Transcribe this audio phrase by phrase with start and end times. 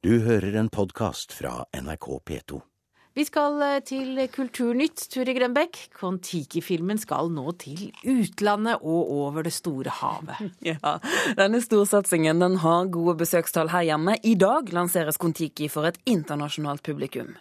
[0.00, 2.58] Du hører en podkast fra NRK P2.
[3.12, 5.76] Vi skal eh, til Kulturnytt, Turi Grønbekk.
[5.92, 10.40] Kon-Tiki-filmen skal nå til utlandet og over det store havet.
[10.70, 10.94] Ja,
[11.36, 14.16] denne storsatsingen den har gode besøkstall her hjemme.
[14.24, 17.34] I dag lanseres Kon-Tiki for et internasjonalt publikum.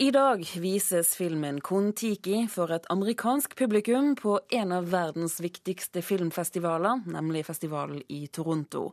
[0.00, 7.04] I dag vises filmen Kon-Tiki for et amerikansk publikum på en av verdens viktigste filmfestivaler,
[7.12, 8.86] nemlig festivalen i Toronto.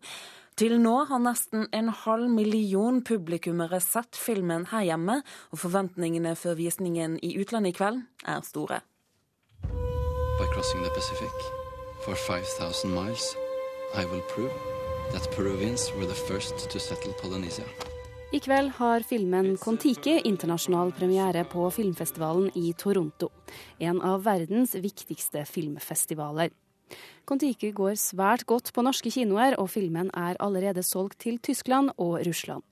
[0.59, 5.21] Til nå har nesten en halv million publikummere sett filmen her hjemme,
[5.55, 8.81] og forventningene før visningen i utlandet i kveld er store.
[9.64, 11.47] By crossing the Pacific
[12.03, 13.23] for 5000 miles,
[13.95, 14.51] I will prove
[15.14, 17.64] that Peruvians were the first to settle Polynesia.
[18.36, 23.31] I kveld har filmen Kon-Tiki internasjonal premiere på filmfestivalen i Toronto,
[23.79, 26.51] en av verdens viktigste filmfestivaler.
[27.29, 32.16] Kon-Tiki går svært godt på norske kinoer, og filmen er allerede solgt til Tyskland og
[32.25, 32.64] Russland.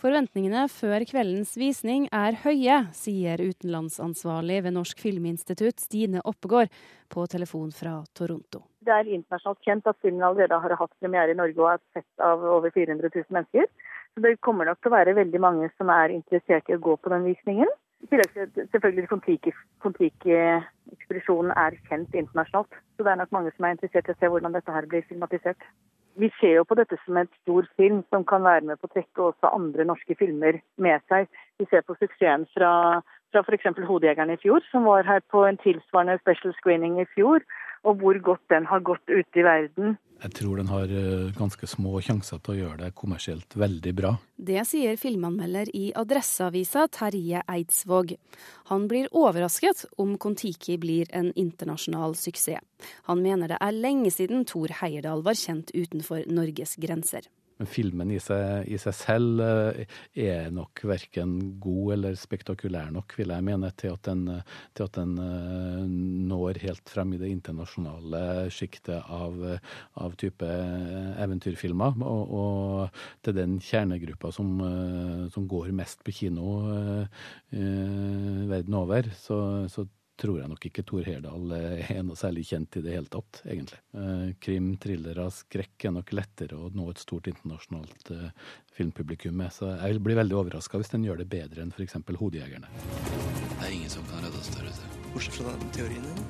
[0.00, 6.72] Forventningene før kveldens visning er høye, sier utenlandsansvarlig ved Norsk Filminstitutt Stine Oppegård
[7.12, 8.62] på telefon fra Toronto.
[8.80, 12.24] Det er internasjonalt kjent at filmen allerede har hatt premiere i Norge og er sett
[12.24, 13.68] av over 400 000 mennesker.
[14.14, 16.96] Så det kommer nok til å være veldig mange som er interessert i å gå
[16.96, 17.76] på den visningen.
[17.98, 19.08] I tillegg til selvfølgelig
[19.82, 22.72] Kon-Tiki-ekspedisjonen er kjent internasjonalt.
[22.96, 25.06] Så det er nok mange som er interessert i å se hvordan dette her blir
[25.08, 25.60] filmatisert.
[26.18, 28.94] Vi ser jo på dette som en stor film som kan være med på å
[28.94, 30.54] trekke også andre norske filmer
[30.86, 31.22] med seg.
[31.58, 32.72] Vi ser på suksessen fra,
[33.30, 33.66] fra f.eks.
[33.78, 37.38] 'Hodejegeren' i fjor, som var her på en tilsvarende special screening i fjor
[37.84, 39.96] og hvor godt den har gått ute i verden.
[40.18, 44.10] Jeg tror den har eh, ganske små sjanser til å gjøre det kommersielt veldig bra.
[44.34, 48.16] Det sier filmanmelder i Adresseavisa Terje Eidsvåg.
[48.72, 52.66] Han blir overrasket om Kon-Tiki blir en internasjonal suksess.
[53.06, 57.26] Han mener det er lenge siden Thor Heyerdahl var kjent utenfor Norges grenser.
[57.58, 63.16] Men filmen i seg, i seg selv eh, er nok verken god eller spektakulær nok,
[63.18, 64.24] vil jeg mene, til at den,
[64.78, 65.82] til at den eh,
[66.30, 68.22] når helt frem i det internasjonale
[68.54, 69.36] sjiktet av,
[69.98, 71.98] av, type eventyrfilmer.
[72.06, 77.28] Og, og, til den kjernegruppa som, eh, som, går mest på kino eh,
[78.50, 79.38] verden over, så,
[79.72, 79.86] så
[80.18, 83.78] tror jeg nok ikke Thor Herdal er noe særlig kjent i det hele tatt, egentlig.
[83.94, 89.54] Eh, krim, thrillere, skrekk er nok lettere å nå et stort internasjonalt eh, filmpublikum med,
[89.54, 91.98] så jeg vil bli veldig overraska hvis den gjør det bedre enn f.eks.
[92.08, 92.70] 'Hodejegerne'.
[93.58, 94.92] Det er ingen som kan redde oss der ute.
[95.14, 96.28] Bortsett fra den teorien din.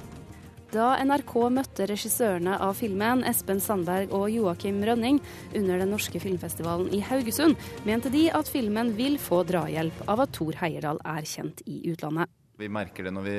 [0.69, 5.17] Da NRK møtte regissørene av filmen, Espen Sandberg og Joakim Rønning,
[5.57, 7.57] under den norske filmfestivalen i Haugesund,
[7.89, 12.29] mente de at filmen vil få drahjelp av at Thor Heierdal er kjent i utlandet.
[12.61, 13.39] Vi merker det når vi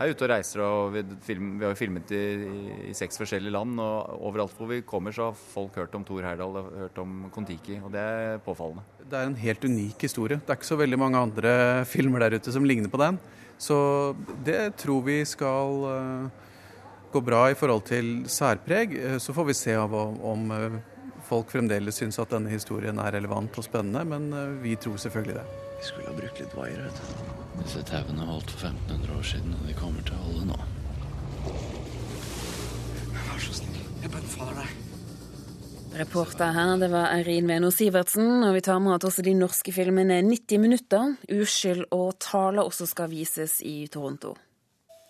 [0.00, 2.60] er ute og reiser, og vi, film, vi har jo filmet i, i,
[2.90, 3.80] i, seks forskjellige land.
[3.82, 7.26] og Overalt hvor vi kommer, så har folk hørt om Thor Heyerdahl og hørt om
[7.34, 7.78] Kon-Tiki.
[7.84, 8.84] Og det er påfallende.
[9.02, 10.40] Det er en helt unik historie.
[10.40, 11.52] Det er ikke så veldig mange andre
[11.94, 13.20] filmer der ute som ligner på den.
[13.62, 13.76] Så
[14.42, 16.48] det tror vi skal uh,
[17.12, 18.96] gå bra i forhold til særpreg.
[18.96, 20.80] Uh, så får vi se av, om uh,
[21.28, 25.46] folk fremdeles syns at denne historien er relevant og spennende, men vi tror selvfølgelig det.
[25.78, 27.31] Vi skulle ha brukt litt vaier, vet du.
[27.60, 30.60] Disse tauene holdt for 1500 år siden, og de kommer til å holde nå.
[33.12, 34.78] Vær så snill, jeg bønnfaller deg.
[35.92, 39.74] Reporter her, det var Eirin Veno Sivertsen, og vi tar med at også de norske
[39.76, 44.32] filmene 90 minutter, Uskyld og Tale også skal vises i Toronto.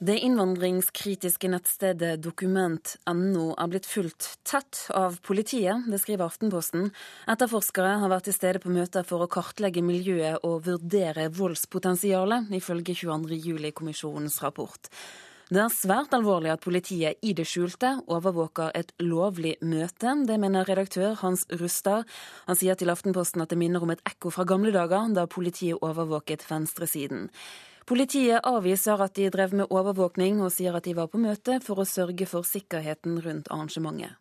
[0.02, 6.88] Det innvandringskritiske nettstedet dokument.no er blitt fulgt tett av politiet, det skriver Aftenposten.
[7.30, 12.98] Etterforskere har vært til stede på møter for å kartlegge miljøet og vurdere voldspotensialet, ifølge
[12.98, 14.90] 22.07-kommisjonens rapport.
[15.54, 20.18] Det er svært alvorlig at politiet i det skjulte overvåker et lovlig møte.
[20.26, 22.08] Det mener redaktør Hans Rustad.
[22.50, 25.78] Han sier til Aftenposten at det minner om et ekko fra gamle dager, da politiet
[25.78, 27.28] overvåket venstresiden.
[27.86, 31.82] Politiet avviser at de drev med overvåkning, og sier at de var på møte for
[31.82, 34.18] å sørge for sikkerheten rundt arrangementet.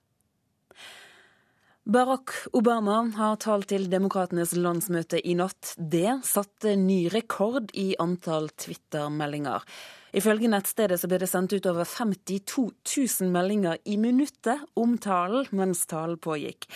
[1.82, 5.74] Barack Obama har talt til demokratenes landsmøte i natt.
[5.78, 9.66] Det satte ny rekord i antall Twitter-meldinger.
[10.14, 15.50] Ifølge nettstedet så ble det sendt ut over 52 000 meldinger i minuttet om talen
[15.58, 16.70] mens talen pågikk.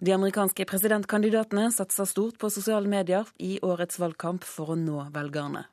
[0.00, 5.64] De amerikanske presidentkandidatene satser stort på sosiale medier i årets valgkamp for å nå velgerne.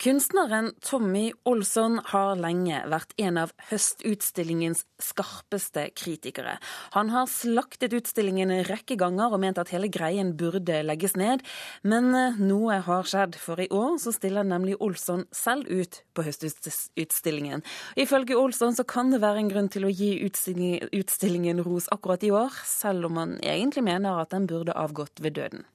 [0.00, 6.54] Kunstneren Tommy Olsson har lenge vært en av høstutstillingens skarpeste kritikere.
[6.94, 11.44] Han har slaktet utstillingen en rekke ganger og ment at hele greien burde legges ned.
[11.84, 16.24] Men eh, noe har skjedd, for i år så stiller nemlig Olsson selv ut på
[16.24, 17.60] høstutstillingen.
[18.00, 22.32] Ifølge Olsson så kan det være en grunn til å gi utstillingen, ros akkurat i
[22.32, 25.68] år, selv om han egentlig mener at den burde avgått ved døden.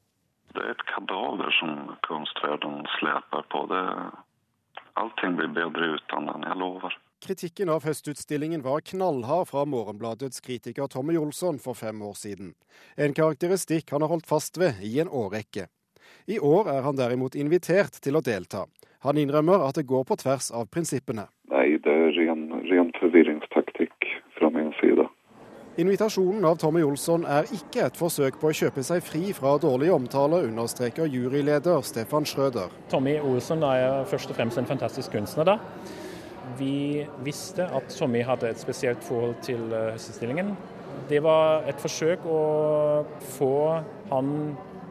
[0.55, 1.71] Det er et kadaver som
[2.07, 3.65] kunstverden sleper på.
[3.71, 3.83] Det,
[5.01, 6.95] allting blir bedre uten den, jeg lover.
[7.25, 12.53] Kritikken av høstutstillingen var knallhard fra Morgenbladets kritiker Tommy Olsson for fem år siden.
[12.95, 15.67] En karakteristikk han har holdt fast ved i en årrekke.
[16.31, 18.65] I år er han derimot invitert til å delta.
[19.05, 21.27] Han innrømmer at det går på tvers av prinsippene.
[21.51, 25.07] Nei, det er ren, ren forvirringstaktikk fra min side.
[25.75, 29.89] Invitasjonen av Tommy Olsson er ikke et forsøk på å kjøpe seg fri fra dårlig
[29.91, 32.69] omtale, understreker juryleder Stefan Schrøder.
[32.87, 35.49] Tommy Olsson er først og fremst en fantastisk kunstner.
[35.49, 35.57] da.
[36.55, 40.53] Vi visste at Tommy hadde et spesielt forhold til høstestillingen.
[41.09, 42.39] Det var et forsøk å
[43.35, 43.57] få
[44.13, 44.29] han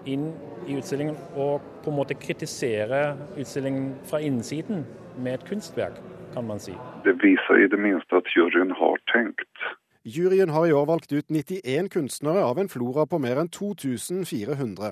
[0.04, 0.26] inn
[0.68, 4.84] i utstillingen og på en måte kritisere utstillingen fra innsiden
[5.16, 5.96] med et kunstverk,
[6.34, 6.76] kan man si.
[7.08, 9.64] Det viser i det minste at juryen har tenkt.
[10.06, 14.90] Juryen har i år valgt ut 91 kunstnere av en flora på mer enn 2400.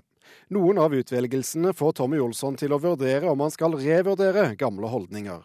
[0.49, 5.43] Noen av utvelgelsene får Tommy Olsson til å vurdere om han skal revurdere gamle holdninger.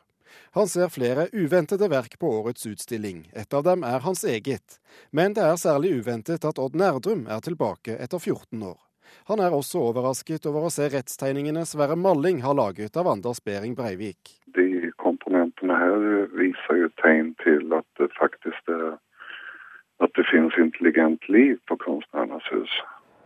[0.55, 3.25] Han ser flere uventede verk på årets utstilling.
[3.35, 4.77] Et av dem er hans eget.
[5.11, 8.79] Men det er særlig uventet at Odd Nerdrum er tilbake etter 14 år.
[9.27, 13.75] Han er også overrasket over å se rettstegningene Sverre Malling har laget av Anders Behring
[13.75, 14.31] Breivik.
[14.55, 18.95] De komponentene her viser jo tegn til at det faktisk er
[20.03, 22.73] at det finnes intelligent liv på Kunstnernes hus.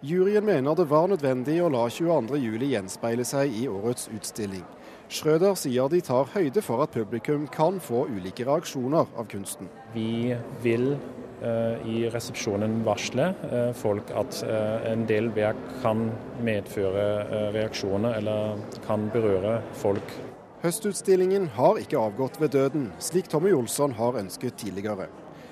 [0.02, 4.64] Juryen mener det var nødvendig å la 22.07 gjenspeile seg i årets utstilling.
[5.12, 9.70] Schrøder sier de tar høyde for at publikum kan få ulike reaksjoner av kunsten.
[9.94, 10.32] Vi
[10.64, 10.96] vil
[11.44, 16.08] uh, i resepsjonen varsle uh, folk at uh, en del verk kan
[16.42, 20.16] medføre reaksjoner eller kan berøre folk.
[20.64, 25.12] Høstutstillingen har ikke avgått ved døden, slik Tommy Olsson har ønsket tidligere.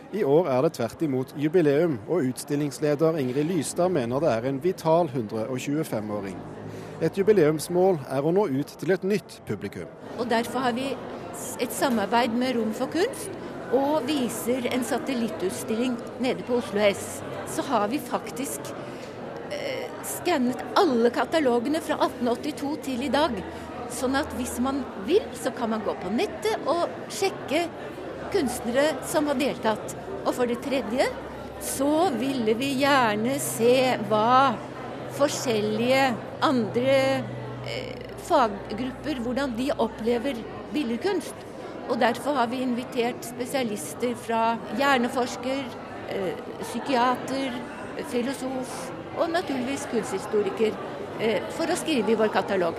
[0.09, 4.57] I år er det tvert imot jubileum, og utstillingsleder Ingrid Lystad mener det er en
[4.63, 6.39] vital 125-åring.
[7.05, 9.85] Et jubileumsmål er å nå ut til et nytt publikum.
[10.17, 10.87] Og Derfor har vi
[11.61, 13.29] et samarbeid med Rom for kunst,
[13.69, 17.21] og viser en satellittutstilling nede på Oslo S.
[17.45, 18.73] Så har vi faktisk
[19.53, 23.37] eh, skannet alle katalogene fra 1882 til i dag.
[23.93, 27.67] Sånn at hvis man vil, så kan man gå på nettet og sjekke
[28.33, 29.95] kunstnere som har deltatt.
[30.25, 31.07] Og for det tredje
[31.63, 34.55] så ville vi gjerne se hva
[35.17, 36.03] forskjellige
[36.45, 36.95] andre
[37.67, 40.39] eh, faggrupper hvordan de opplever
[40.73, 41.47] billedkunst.
[41.89, 44.43] Og derfor har vi invitert spesialister fra
[44.77, 45.65] hjerneforsker,
[46.13, 47.57] eh, psykiater,
[48.11, 48.77] filosof
[49.17, 50.71] og naturligvis kunsthistoriker
[51.19, 52.77] eh, for å skrive i vår katalog.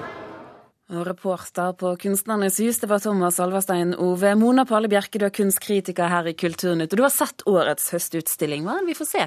[0.90, 4.32] Og reporter på Kunstnernes hus, det var Thomas Alverstein Ove.
[4.34, 6.90] Mona Palle Bjerke, du er kunstkritiker her i Kulturnytt.
[6.90, 8.64] Og du har sett årets høstutstilling.
[8.66, 9.26] Hva er det vi får se?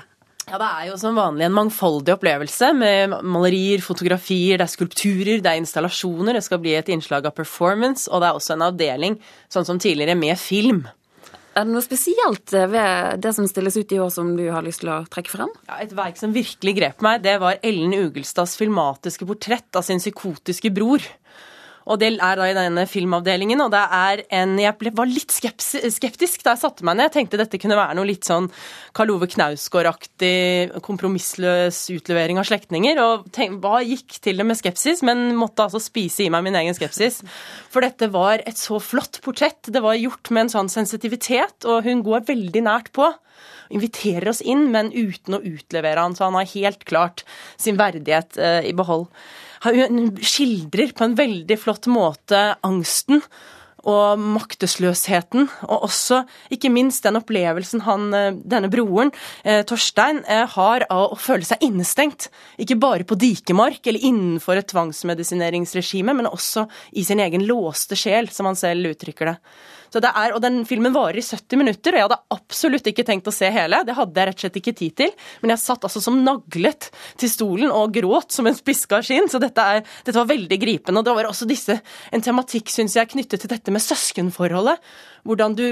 [0.49, 5.39] Ja, Det er jo som vanlig en mangfoldig opplevelse med malerier, fotografier, det er skulpturer,
[5.39, 6.35] det er installasjoner.
[6.35, 9.15] Det skal bli et innslag av performance, og det er også en avdeling,
[9.47, 10.83] sånn som tidligere, med film.
[11.53, 14.81] Er det noe spesielt ved det som stilles ut i år som du har lyst
[14.83, 15.51] til å trekke frem?
[15.69, 20.01] Ja, et verk som virkelig grep meg, det var Ellen Ugelstads filmatiske portrett av sin
[20.01, 21.05] psykotiske bror.
[21.89, 25.33] Og det er da i denne filmavdelingen, og det er en Jeg ble, var litt
[25.33, 27.09] skeptisk da jeg satte meg ned.
[27.09, 28.49] Jeg tenkte dette kunne være noe litt sånn
[28.95, 33.01] Karl Ove Knausgård-aktig kompromissløs utlevering av slektninger.
[33.03, 36.59] Og tenk, hva gikk til det med skepsis, men måtte altså spise i meg min
[36.61, 37.21] egen skepsis.
[37.73, 39.67] For dette var et så flott portrett.
[39.67, 43.11] Det var gjort med en sånn sensitivitet, og hun går veldig nært på
[43.69, 47.25] inviterer oss inn, men uten å utlevere han, så han har helt klart
[47.57, 49.09] sin verdighet eh, i behold.
[49.63, 53.23] Hun skildrer på en veldig flott måte angsten
[53.83, 56.21] og maktesløsheten, og også
[56.55, 59.11] ikke minst den opplevelsen han, eh, denne broren,
[59.43, 62.29] eh, Torstein, har av å føle seg innestengt.
[62.57, 68.29] Ikke bare på dikemark eller innenfor et tvangsmedisineringsregime, men også i sin egen låste sjel,
[68.31, 69.37] som han selv uttrykker det.
[70.01, 73.33] Er, og den filmen varer i 70 minutter, og jeg hadde absolutt ikke tenkt å
[73.35, 73.83] se hele.
[73.85, 75.13] Det hadde jeg rett og slett ikke tid til.
[75.43, 76.89] Men jeg satt altså som naglet
[77.21, 79.29] til stolen og gråt som en spiska skinn.
[79.31, 81.01] Så dette, er, dette, var veldig gripende.
[81.01, 81.79] Og det var også disse,
[82.13, 84.81] en tematikk, syns jeg, knyttet til dette med søskenforholdet.
[85.23, 85.65] Hvordan du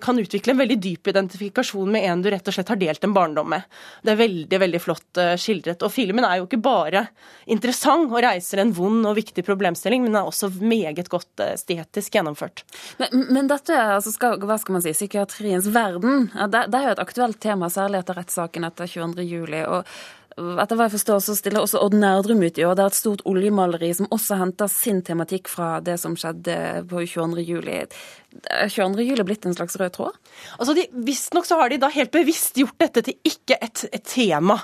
[0.00, 3.14] kan utvikle en veldig dyp identifikasjon med en du rett og slett har delt en
[3.16, 3.64] barndom med.
[4.04, 5.82] Det er veldig veldig flott eh, skildret.
[5.86, 7.06] Og filmen er jo ikke bare
[7.50, 12.18] interessant og reiser en vond og viktig problemstilling, men er også meget godt eh, estetisk
[12.18, 12.64] gjennomført.
[13.00, 16.96] Men, men dette altså skal, hva skal man si, psykiatriens verden, det, det er jo
[16.98, 19.84] et aktuelt tema, særlig etter rettssaken etter 22.07.
[20.38, 22.76] Etter hva jeg forstår, så stiller også Odd Nerdrum ut i år.
[22.78, 26.54] Det er et stort oljemaleri som også henter sin tematikk fra det som skjedde
[26.90, 27.42] på 22.
[27.48, 27.80] juli.
[28.70, 29.02] 22.
[29.02, 30.18] juli blitt en slags rød tråd?
[30.62, 34.56] Altså, Visstnok så har de da helt bevisst gjort dette til ikke et, et, tema.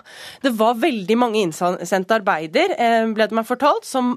[0.43, 4.15] Det var veldig mange innsendte arbeider, eh, ble det meg fortalt, som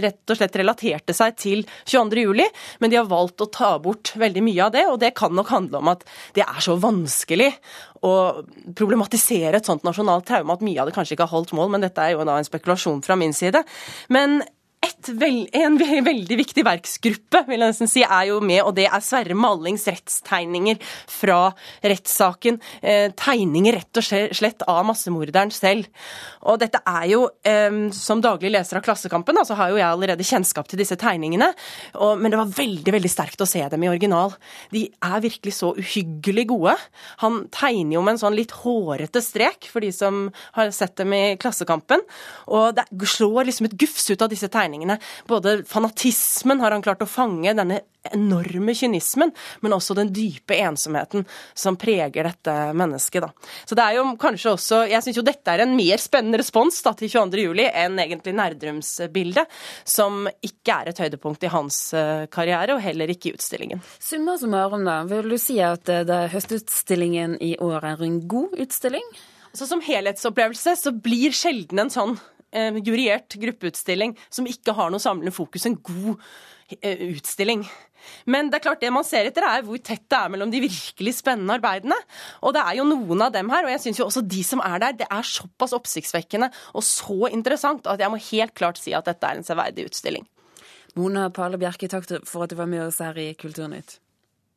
[0.00, 2.24] rett og slett relaterte seg til 22.
[2.24, 2.48] juli,
[2.80, 5.52] men de har valgt å ta bort veldig mye av det, og det kan nok
[5.52, 6.06] handle om at
[6.36, 7.52] det er så vanskelig
[8.04, 8.12] å
[8.76, 11.84] problematisere et sånt nasjonalt traume at mye av det kanskje ikke har holdt mål, men
[11.84, 13.64] dette er jo da en spekulasjon fra min side.
[14.12, 14.42] Men
[15.18, 19.04] veld, en veldig viktig verksgruppe vil jeg nesten si, er jo med, og det er
[19.04, 21.38] Sverre Mallings rettstegninger fra
[21.84, 22.60] rettssaken.
[22.82, 25.88] Eh, tegninger rett og slett av massemorderen selv.
[26.44, 30.26] Og dette er jo, eh, som daglig leser av Klassekampen, så har jo jeg allerede
[30.26, 31.50] kjennskap til disse tegningene,
[31.94, 34.34] og, men det var veldig veldig sterkt å se dem i original.
[34.72, 36.76] De er virkelig så uhyggelig gode.
[37.24, 41.12] Han tegner jo med en sånn litt hårete strek, for de som har sett dem
[41.16, 42.02] i Klassekampen,
[42.46, 44.73] og det slår liksom et gufs ut av disse tegningene
[45.30, 47.80] både fanatismen har han klart å fange, denne
[48.12, 51.24] enorme kynismen, men også den dype ensomheten
[51.56, 53.24] som preger dette mennesket.
[53.24, 53.30] Da.
[53.64, 56.82] Så det er jo kanskje også Jeg syns jo dette er en mer spennende respons
[56.84, 57.64] da, til 22.07.
[57.70, 63.30] enn egentlig Nerdrums-bildet, som ikke er et høydepunkt i hans eh, karriere, og heller ikke
[63.30, 63.80] i utstillingen.
[64.02, 65.00] Summa summarum, da.
[65.08, 69.06] Vil du si at eh, det høstutstillingen i år er en god utstilling?
[69.54, 72.16] Så Som helhetsopplevelse så blir sjelden en sånn
[72.54, 76.14] eh, juryert gruppeutstilling som ikke har noe samlende fokus, en god
[76.80, 77.64] eh, utstilling.
[78.28, 80.60] Men det er klart det man ser etter er hvor tett det er mellom de
[80.64, 81.96] virkelig spennende arbeidene.
[82.44, 84.62] Og det er jo noen av dem her, og jeg syns jo også de som
[84.64, 88.94] er der, det er såpass oppsiktsvekkende og så interessant at jeg må helt klart si
[88.96, 90.28] at dette er en severdig utstilling.
[90.94, 93.98] Mona Pale Bjerke, takk for at du var med oss her i Kulturnytt.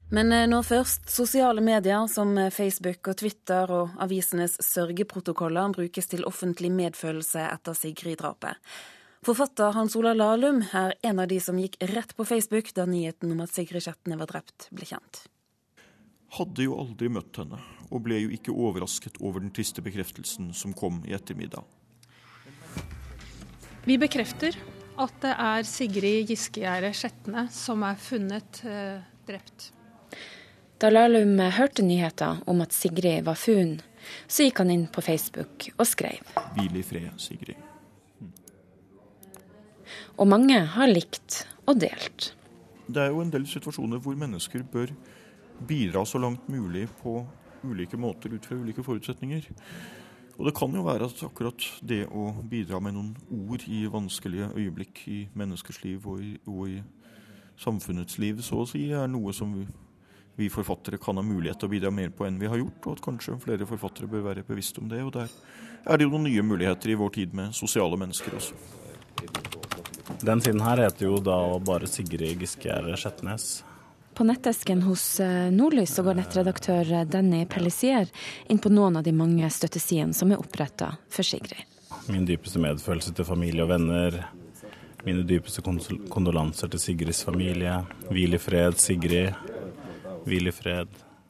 [0.10, 1.10] Men eh, nå først.
[1.12, 7.76] Sosiale medier som eh, Facebook og Twitter og avisenes sørgeprotokoller brukes til offentlig medfølelse etter
[7.76, 8.56] Sigrid-drapet.
[9.28, 13.34] Forfatter Hans Ola Lahlum er en av de som gikk rett på Facebook da nyheten
[13.34, 15.26] om at Sigrid Skjetne var drept, ble kjent.
[16.38, 17.60] Hadde jo aldri møtt henne,
[17.92, 21.68] og ble jo ikke overrasket over den triste bekreftelsen som kom i ettermiddag.
[23.88, 24.56] Vi bekrefter
[25.00, 29.74] at det er Sigrid Giskegjerde Skjetne som er funnet eh, drept.
[30.78, 33.80] Da Lahlum hørte nyheter om at Sigrid var funn,
[34.30, 36.22] så gikk han inn på Facebook og skrev.
[36.54, 37.58] Hvil i fred, Sigrid.
[40.22, 42.36] Og mange har likt og delt.
[42.86, 44.94] Det er jo en del situasjoner hvor mennesker bør
[45.66, 47.24] bidra så langt mulig på
[47.66, 49.50] ulike måter ut fra ulike forutsetninger.
[50.38, 53.12] Og det kan jo være at akkurat det å bidra med noen
[53.50, 56.78] ord i vanskelige øyeblikk i menneskers liv og i, og i
[57.58, 59.66] samfunnets liv, så å si, er noe som vi
[60.38, 62.98] vi forfattere kan ha mulighet til å bidra mer på enn vi har gjort, og
[62.98, 65.02] at kanskje flere forfattere bør være bevisst om det.
[65.02, 65.32] Og der
[65.88, 68.58] er det jo noen nye muligheter i vår tid med sosiale mennesker også.
[70.22, 73.48] Den siden her heter jo da bare Sigrid Giskegjerde Skjetnes.
[74.18, 78.10] På nettesken hos eh, Nordlys så går nettredaktør Danny Pellisier
[78.50, 81.66] inn på noen av de mange støttesidene som er oppretta for Sigrid.
[82.10, 84.18] Min dypeste medfølelse til familie og venner.
[85.06, 87.78] Mine dypeste kondolanser til Sigrids familie.
[88.10, 89.57] Hvil i fred, Sigrid.
[90.28, 90.88] Hvil i fred.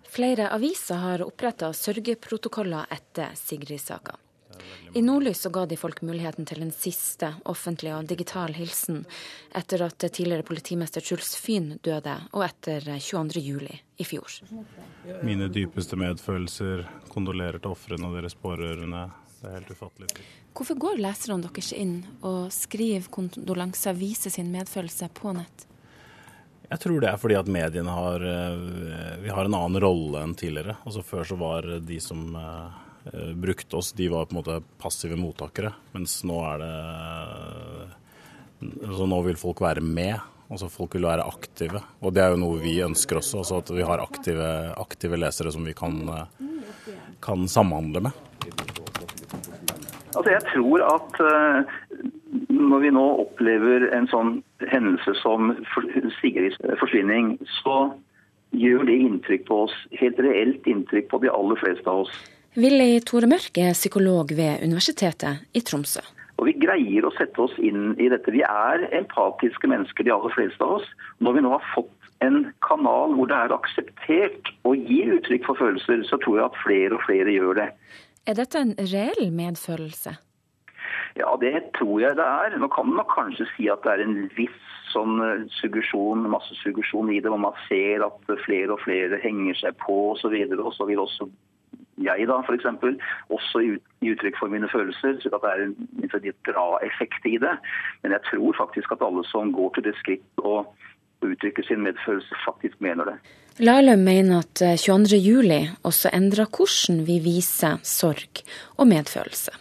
[0.10, 4.16] Flere aviser har oppretta sørgeprotokoller etter Sigrid-saka.
[4.98, 9.04] I Nordlys så ga de folk muligheten til en siste offentlig og digital hilsen
[9.56, 13.70] etter at tidligere politimester Truls Fyn døde, og etter 22.07.
[14.02, 14.40] i fjor.
[15.22, 19.06] Mine dypeste medfølelser, kondolerer til ofrene og deres pårørende.
[19.38, 20.28] Det er helt ufattelig.
[20.58, 25.68] Hvorfor går leserne deres inn og skriver kondolanser, viser sin medfølelse på nett?
[26.68, 28.56] Jeg tror det er fordi at mediene har eh,
[29.24, 30.76] Vi har en annen rolle enn tidligere.
[30.84, 32.72] Altså Før så var de som uh,
[33.40, 35.72] brukte oss, de var på en måte passive mottakere.
[35.96, 36.74] Mens nå er det
[38.84, 40.20] altså Nå vil folk være med.
[40.52, 41.84] Altså Folk vil være aktive.
[42.04, 43.44] Og det er jo noe vi ønsker også.
[43.44, 46.02] Altså at vi har aktive, aktive lesere som vi kan,
[47.24, 48.24] kan samhandle med.
[50.18, 51.22] Altså Jeg tror at
[52.68, 54.38] når vi nå opplever en sånn
[54.72, 55.54] hendelse som
[56.20, 57.88] Sigrids forsvinning, så
[58.56, 62.14] gjør det inntrykk på oss, helt reelt inntrykk på de aller fleste av oss.
[62.58, 66.02] Willy Tore Mørk er psykolog ved Universitetet i Tromsø.
[66.38, 68.34] Og Vi greier å sette oss inn i dette.
[68.34, 70.90] Vi er empatiske mennesker, de aller fleste av oss.
[71.22, 71.94] Når vi nå har fått
[72.26, 76.62] en kanal hvor det er akseptert å gi uttrykk for følelser, så tror jeg at
[76.64, 77.68] flere og flere gjør det.
[78.28, 80.18] Er dette en reell medfølelse?
[81.18, 82.58] Ja, det tror jeg det er.
[82.62, 87.20] Nå kan man kanskje si at det er en viss sånn eh, suggesjon, massesuggesjon i
[87.22, 90.36] det, hvor man ser at flere og flere henger seg på osv.
[90.60, 91.30] Og så vil også
[92.06, 92.68] jeg da f.eks.
[93.34, 95.74] også gi uttrykk for mine følelser, så det er en,
[96.46, 97.56] dra-effekt i det.
[98.04, 100.62] Men jeg tror faktisk at alle som går til det skritt å
[101.26, 103.18] uttrykke sin medfølelse, faktisk mener det.
[103.66, 108.44] Lahlum mener at 22.07 eh, også endrer hvordan vi viser sorg
[108.78, 109.56] og medfølelse.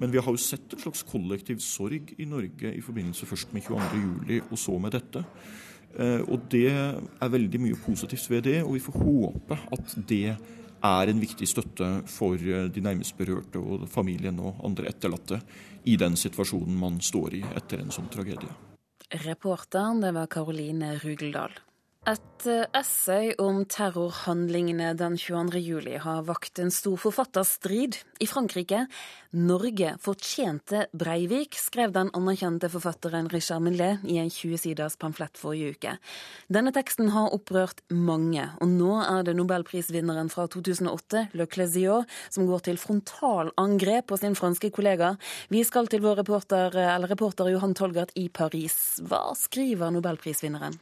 [0.00, 3.64] Men vi har jo sett en slags kollektiv sorg i Norge i forbindelse først med
[3.64, 4.50] 22.07.
[4.50, 5.24] og så med dette.
[5.96, 10.36] Eh, og det er veldig mye positivt ved det, og vi får håpe at det
[10.84, 15.40] er en viktig støtte for eh, de nærmest berørte og familien og andre etterlatte
[15.88, 18.52] i den situasjonen man står i etter en sånn tragedie.
[19.24, 21.54] Reporteren, det var Karoline Rugeldal.
[22.06, 25.58] Et eh, essay om terrorhandlingene den 22.
[25.58, 28.84] juli har vakt en stor forfatterstrid i Frankrike.
[29.34, 35.98] 'Norge fortjente Breivik', skrev den anerkjente forfatteren Richard Millet i en 20-siders pamflett forrige uke.
[36.46, 42.46] Denne teksten har opprørt mange, og nå er det nobelprisvinneren fra 2008, Le Cléziot, som
[42.46, 45.16] går til frontalangrep på sin franske kollega.
[45.50, 46.70] Vi skal til vår reporter,
[47.10, 49.00] reporter Johan Tolgert i Paris.
[49.02, 50.78] Hva skriver nobelprisvinneren?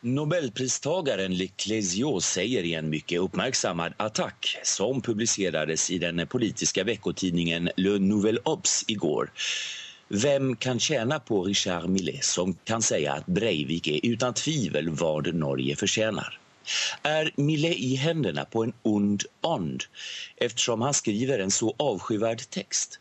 [0.00, 7.70] Nobelpristagaren Le Clésio säger i en mycket uppmärksammad attack som publicerades i den politiska veckotidningen
[7.76, 9.32] Le Nouvel Obs igår.
[10.08, 15.34] Vem kan tjäna på Richard Millet som kan säga att Breivik är utan tvivel vad
[15.34, 16.38] Norge förtjänar?
[17.02, 19.84] Är Millet i händerna på en ond ond
[20.36, 23.00] eftersom han skriver en så avskyvärd text?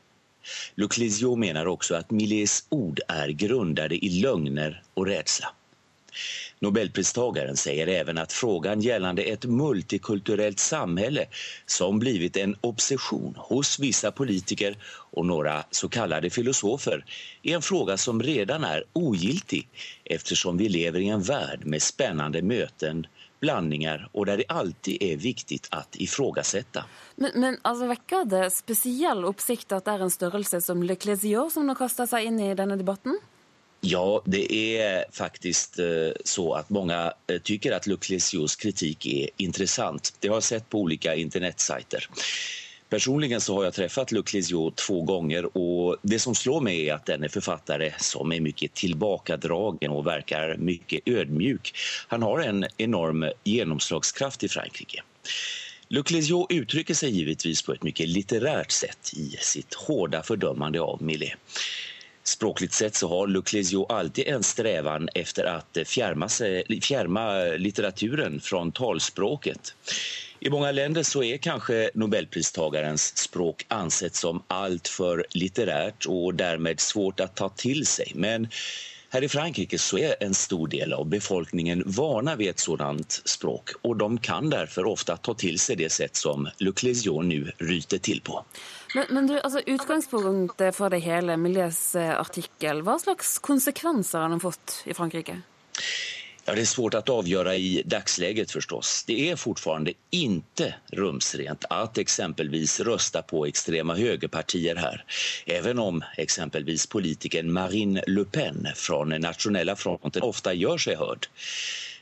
[0.76, 5.54] Luclésio menar också att Millets ord är grundade i lögner och rädsla.
[6.60, 11.26] Nobelpristagaren säger även att frågan gällande ett multikulturellt samhälle
[11.66, 14.78] som blivit en obsession hos vissa politiker
[15.12, 17.06] och några så kallade filosofer
[17.44, 19.70] är en fråga som redan är ogiltig
[20.06, 23.08] eftersom vi lever i en värld med spännande möten,
[23.40, 26.84] blandinger og der det alltid er viktig å ifrågasette.
[27.16, 31.52] Men, men altså, vekker det spesiell oppsikt at det er en størrelse som Le Clésior
[31.54, 33.20] som nå kaster seg inn i denne debatten?
[33.82, 35.86] Ja, det är faktiskt eh,
[36.26, 40.14] så att många eh, tycker att Luclesios kritik är intressant.
[40.20, 42.10] Det har jag sett på olika internetsajter.
[42.90, 47.06] Personligen så har jag träffat Luclesio två gånger och det som slår mig är att
[47.06, 51.78] denne författare som är mycket tillbakadragen och verkar mycket ödmjuk.
[52.08, 55.04] Han har en enorm genomslagskraft i Frankrike.
[55.88, 61.32] Luclesio uttrycker sig givetvis på ett mycket litterärt sätt i sitt hårda fördömande av Millet.
[62.28, 69.76] Språkligt sett så har Luclesio alltid en strävan efter fjärma, sig, fjärma litteraturen från talspråket.
[70.40, 77.20] I många länder så är kanske nobelpristagarens språk ansett som alltför litterärt och därmed svårt
[77.20, 78.12] att ta till sig.
[78.16, 78.48] Men
[79.10, 83.70] här i Frankrike så är en stor del av befolkningen vana vid ett sådant språk
[83.82, 88.22] och de kan därför ofta ta till sig det sätt som Luclesio nu ryter till
[88.22, 88.46] på.
[88.98, 94.42] Men, men du, altså Utgangspunktet for det hele, eh, artikkel, hva slags konsekvenser har den
[94.42, 95.36] fått i Frankrike?
[96.46, 99.04] Ja, det är svårt att avgöra i dagsläget förstås.
[99.08, 105.04] Det är fortfarande inte rumsrent att exempelvis rösta på extrema högerpartier här.
[105.46, 111.28] Även om exempelvis politikern Marine Le Pen från Nationella fronten ofta gör sig hörd.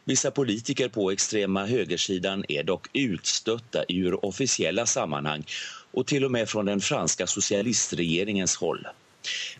[0.08, 5.46] Vissa politiker på extrema högersidan är dock utstötta ur officiella sammanhang
[5.96, 8.88] och till och med från den franska socialistregeringens håll.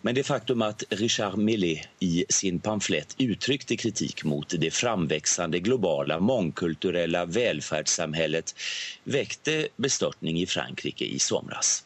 [0.02, 6.20] Men det faktum att Richard Millet i sin pamflett uttryckte kritik mot det framväxande globala
[6.20, 8.56] mångkulturella välfärdssamhället
[9.04, 11.84] väckte bestörtning i Frankrike i somras.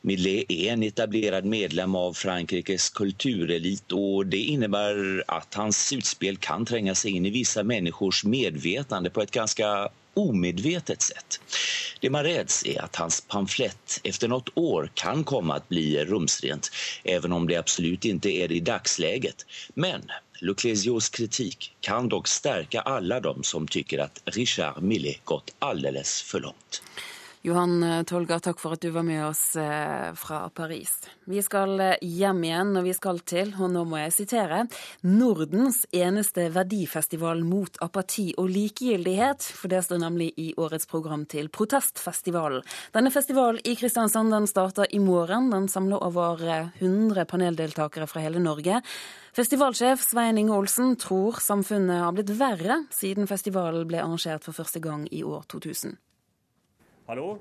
[0.00, 6.66] Millet är en etablerad medlem av Frankrikes kulturelit och det innebär att hans utspel kan
[6.66, 11.40] tränga sig in i vissa människors medvetande på ett ganska omedvetet sätt.
[12.00, 16.70] Det man räds är att hans pamflett efter något år kan komma att bli rumsrent,
[17.04, 19.46] även om det absolut inte är det i dagsläget.
[19.74, 20.02] Men
[20.40, 26.40] Luclesios kritik kan dock stärka alla de som tycker att Richard Millet gått alldeles för
[26.40, 26.82] långt.
[27.48, 30.90] Johan Tolga, takk for at du var med oss eh, fra Paris.
[31.24, 34.58] Vi skal eh, hjem igjen, og vi skal til, og nå må jeg sitere,
[35.08, 39.46] Nordens eneste verdifestival mot apati og likegyldighet.
[39.56, 42.66] For det står nemlig i årets program til Protestfestivalen.
[42.92, 45.48] Denne festivalen i Kristiansand den starter i morgen.
[45.54, 48.82] Den samler over 100 paneldeltakere fra hele Norge.
[49.38, 54.84] Festivalsjef Svein Inge Olsen tror samfunnet har blitt verre siden festivalen ble arrangert for første
[54.84, 55.96] gang i år 2000.
[57.08, 57.38] Hallo?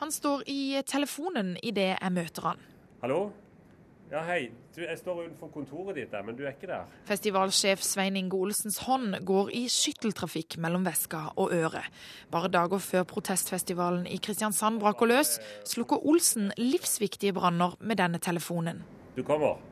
[0.00, 2.62] Han står i telefonen idet jeg møter han.
[2.98, 3.18] Hallo?
[4.10, 4.48] Ja, hei.
[4.74, 6.90] Du, jeg står utenfor kontoret ditt, der, men du er ikke der.
[7.06, 11.86] Festivalsjef Svein Inge Olsens hånd går i skytteltrafikk mellom veska og øret.
[12.34, 18.82] Bare dager før protestfestivalen i Kristiansand braker løs, slukker Olsen livsviktige branner med denne telefonen.
[19.14, 19.62] Du kommer?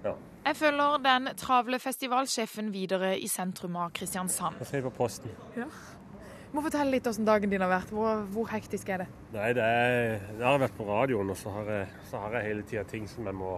[0.00, 0.16] Ja.
[0.46, 4.64] Jeg følger den travle festivalsjefen videre i sentrum av Kristiansand.
[4.64, 5.36] Jeg ser på posten.
[5.60, 5.68] Ja.
[6.52, 7.92] Må fortelle litt hvordan dagen din har vært.
[7.96, 9.12] Hvor, hvor hektisk er det?
[9.32, 12.50] Nei, det er, det, har vært på radioen, og så har jeg, så har jeg
[12.50, 13.54] hele tida ting som jeg må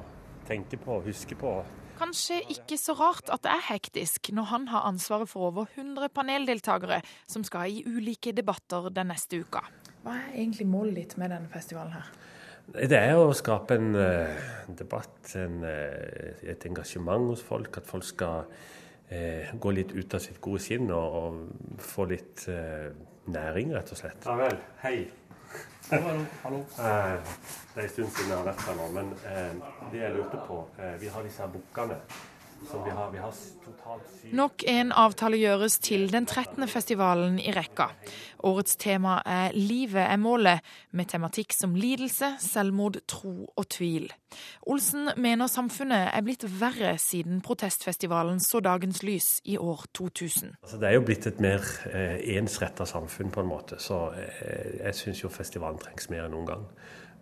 [0.46, 1.56] tenke på og huske på.
[1.98, 6.10] Kanskje ikke så rart at det er hektisk når han har ansvaret for over 100
[6.14, 9.62] paneldeltakere som skal i ulike debatter den neste uka.
[10.04, 12.08] Hva er egentlig målet ditt med denne festivalen her?
[12.74, 14.46] Det er å skape en uh,
[14.78, 17.76] debatt, en, uh, et engasjement hos folk.
[17.78, 18.46] At folk skal
[19.08, 22.90] eh, gå litt ut av sitt gode skinn og, og få litt eh,
[23.26, 24.26] næring, rett og slett.
[24.26, 24.58] Ja vel.
[24.84, 24.96] Hei.
[25.90, 26.60] Hallo, hallo.
[26.80, 27.34] Eh,
[27.74, 29.50] det er en stund siden jeg har vært her nå, men eh,
[29.92, 31.98] det jeg lurte på eh, Vi har disse her bukkene
[32.72, 33.32] vi har, vi har
[34.32, 36.64] Nok en avtale gjøres til den 13.
[36.68, 37.90] festivalen i rekka.
[38.44, 40.60] Årets tema er 'Livet er målet',
[40.92, 44.12] med tematikk som lidelse, selvmord, tro og tvil.
[44.66, 50.56] Olsen mener samfunnet er blitt verre siden protestfestivalen så dagens lys i år 2000.
[50.62, 51.60] Altså, det er jo blitt et mer
[51.92, 53.78] eh, ensretta samfunn, på en måte.
[53.78, 56.66] Så eh, jeg syns jo festivalen trengs mer enn noen gang.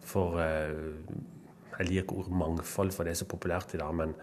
[0.05, 0.72] For eh,
[1.78, 3.94] jeg liker ordet mangfold, for det er så populært i dag.
[3.94, 4.14] men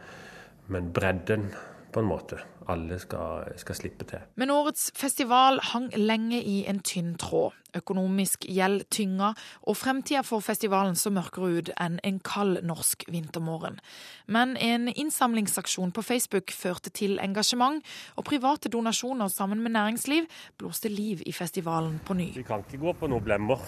[0.69, 1.49] men bredden,
[1.91, 2.37] på en måte.
[2.69, 4.21] Alle skal, skal, slippe til.
[4.37, 7.55] Men årets festival hang lenge i en tynn tråd.
[7.77, 9.31] Økonomisk gjeld tynga,
[9.65, 13.79] og fremtida for festivalen så mørkere ut enn en kald norsk vintermorgen.
[14.25, 17.81] Men en innsamlingsaksjon på Facebook førte til engasjement,
[18.17, 20.29] og private donasjoner sammen med næringsliv
[20.61, 22.31] blåste liv i festivalen på ny.
[22.37, 23.65] Vi kan ikke gå på noen blemmer.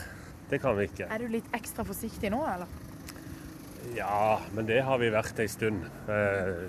[0.50, 1.10] Det kan vi ikke.
[1.10, 2.70] Er du litt ekstra forsiktig nå, eller?
[3.96, 5.84] Ja, men det har vi vært ei stund.
[6.12, 6.66] Eh,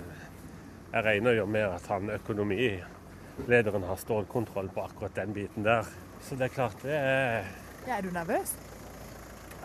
[0.93, 5.87] jeg regner jo med at han økonomilederen har stålkontroll på akkurat den biten der.
[6.21, 7.47] Så det er klart, det er
[7.87, 8.53] ja, Er du nervøs?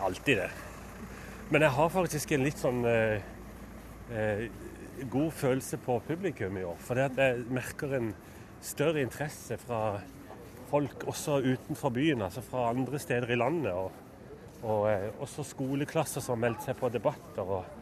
[0.01, 0.49] Alltid det.
[1.51, 3.21] Men jeg har faktisk en litt sånn eh,
[4.09, 4.43] eh,
[5.09, 6.81] god følelse på publikum i år.
[6.81, 8.11] For jeg merker en
[8.65, 9.99] større interesse fra
[10.69, 13.73] folk også utenfor byen, altså fra andre steder i landet.
[13.73, 17.45] Og, og eh, også skoleklasser som har meldt seg på debatter.
[17.45, 17.78] og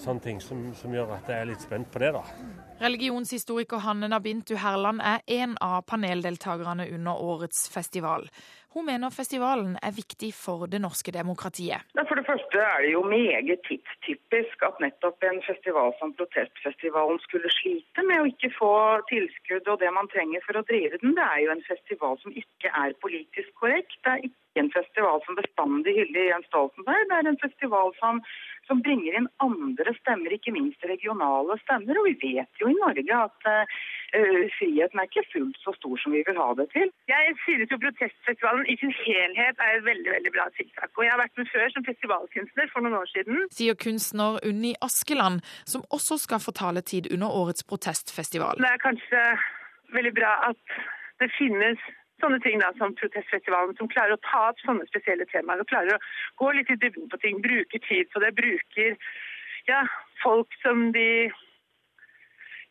[0.00, 2.12] sånne ting som, som, gjør at jeg er litt spent på det.
[2.16, 2.24] da.
[2.82, 8.28] Religionshistoriker Hanne Nabintu Herland er en av paneldeltakerne under årets festival.
[8.74, 11.84] Hun mener festivalen er viktig for det norske demokratiet.
[11.94, 17.52] For det første er det jo meget tidstypisk at nettopp en festival som Protestfestivalen skulle
[17.54, 18.72] slite med å ikke få
[19.12, 21.14] tilskudd og det man trenger for å drive den.
[21.14, 23.94] Det er jo en festival som ikke er politisk korrekt.
[24.02, 27.06] Det er ikke en festival som bestandig hyller Jens Stoltenberg.
[27.10, 28.22] Det er en festival som
[28.68, 32.00] som bringer inn andre stemmer, ikke minst regionale stemmer.
[32.00, 36.14] Og vi vet jo i Norge at uh, friheten er ikke fullt så stor som
[36.16, 36.92] vi vil ha det til.
[37.10, 40.92] Jeg synes jo Protestfestivalen i sin helhet er et veldig veldig bra tiltak.
[40.96, 43.42] Og jeg har vært med før som festivalkunstner for noen år siden.
[43.54, 48.62] Sier kunstner Unni Askeland, som også skal få taletid under årets protestfestival.
[48.62, 49.24] Det er kanskje
[49.94, 50.80] veldig bra at
[51.22, 51.80] det finnes
[52.24, 55.60] sånne ting da, som Protestfestivalen, som klarer å ta opp sånne spesielle temaer.
[55.62, 56.02] og Klarer å
[56.42, 58.34] gå litt i dybden på ting, bruke tid på det.
[58.40, 58.96] Bruker
[59.68, 59.84] ja,
[60.24, 61.08] folk som de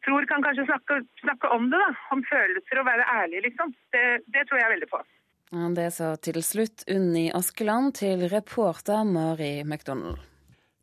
[0.06, 1.80] tror kan kanskje snakke, snakke om det.
[1.80, 3.74] da, Om følelser og være ærlige, liksom.
[3.96, 5.04] Det, det tror jeg veldig på.
[5.78, 10.18] Det sa til slutt Unni Askeland til reporter Mari McDonald.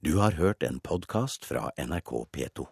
[0.00, 2.70] Du har hørt en podkast fra NRK P2.